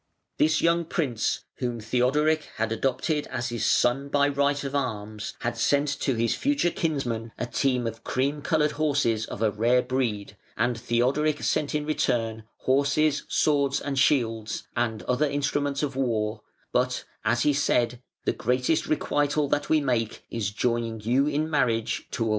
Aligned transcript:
This 0.39 0.63
young 0.63 0.85
prince, 0.85 1.45
whom 1.57 1.79
Theodoric 1.79 2.49
had 2.55 2.71
adopted 2.71 3.27
as 3.27 3.49
his 3.49 3.67
"son 3.67 4.09
by 4.09 4.29
right 4.29 4.63
of 4.63 4.73
arms" 4.73 5.35
had 5.41 5.55
sent 5.59 5.89
to 5.99 6.15
his 6.15 6.33
future 6.33 6.71
kinsman 6.71 7.31
a 7.37 7.45
team 7.45 7.85
of 7.85 8.03
cream 8.03 8.41
coloured 8.41 8.71
horses 8.71 9.27
of 9.27 9.43
a 9.43 9.51
rare 9.51 9.83
breed, 9.83 10.35
and 10.57 10.75
Theodoric 10.75 11.43
sent 11.43 11.75
in 11.75 11.85
return 11.85 12.45
horses, 12.61 13.25
swords 13.27 13.79
and 13.79 13.99
shields, 13.99 14.63
and 14.75 15.03
other 15.03 15.29
instruments 15.29 15.83
of 15.83 15.95
war, 15.95 16.41
but, 16.73 17.03
as 17.23 17.43
he 17.43 17.53
said, 17.53 18.01
"the 18.25 18.33
greatest 18.33 18.87
requital 18.87 19.47
that 19.49 19.69
we 19.69 19.81
make 19.81 20.23
is 20.31 20.49
joining 20.49 20.99
you 21.01 21.27
in 21.27 21.47
marriage 21.47 21.47
to 21.47 21.49
a 21.51 21.53
woman 21.53 21.59
of 21.59 21.59
such 21.59 21.61
surpassing 21.61 21.99
beauty 21.99 21.99
as 21.99 22.17
our 22.17 22.25
niece". 22.25 22.29